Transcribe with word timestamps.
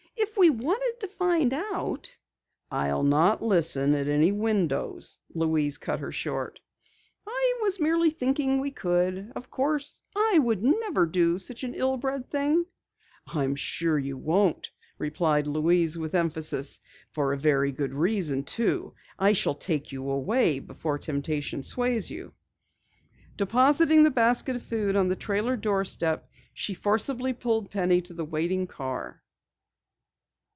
"If 0.33 0.37
we 0.37 0.49
wanted 0.49 0.93
to 1.01 1.07
find 1.07 1.53
out" 1.53 2.11
"I'll 2.71 3.03
not 3.03 3.43
listen 3.43 3.93
at 3.93 4.07
any 4.07 4.31
window!" 4.31 4.99
Louise 5.35 5.77
cut 5.77 5.99
her 5.99 6.11
short. 6.11 6.59
"I 7.27 7.59
was 7.61 7.79
merely 7.79 8.09
thinking 8.09 8.59
we 8.59 8.71
could. 8.71 9.31
Of 9.35 9.51
course, 9.51 10.01
I 10.15 10.39
never 10.39 11.01
would 11.03 11.11
do 11.11 11.37
such 11.37 11.63
an 11.63 11.75
ill 11.75 11.97
bred 11.97 12.29
thing." 12.31 12.65
"I'm 13.27 13.55
sure 13.55 13.99
you 13.99 14.17
won't," 14.17 14.71
Louise 14.97 14.97
replied 14.97 15.47
with 15.47 16.15
emphasis. 16.15 16.79
"For 17.11 17.33
a 17.33 17.37
very 17.37 17.71
good 17.71 17.93
reason 17.93 18.43
too! 18.43 18.95
I 19.19 19.33
shall 19.33 19.55
take 19.55 19.91
you 19.91 20.09
away 20.09 20.57
before 20.59 20.97
temptation 20.97 21.61
sways 21.61 22.09
you." 22.09 22.33
Depositing 23.37 24.01
the 24.01 24.09
basket 24.11 24.55
of 24.55 24.63
food 24.63 24.95
on 24.95 25.07
the 25.07 25.15
trailer 25.15 25.55
doorstep, 25.55 26.29
she 26.51 26.73
forcibly 26.73 27.31
pulled 27.33 27.69
Penny 27.69 28.01
to 28.01 28.13
the 28.15 28.25
waiting 28.25 28.65
car. 28.65 29.21